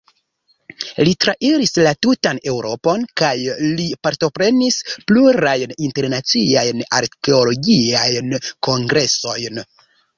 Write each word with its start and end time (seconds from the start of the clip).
Li 1.07 1.11
trairis 1.25 1.73
la 1.87 1.91
tutan 2.05 2.39
Eŭropon 2.53 3.05
kaj 3.23 3.35
li 3.67 3.87
partoprenis 4.09 4.81
plurajn 5.13 5.79
internaciajn 5.91 6.85
arkeologiajn 7.05 8.39
kongresojn. 8.71 9.67